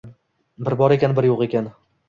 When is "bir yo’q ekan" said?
1.21-1.71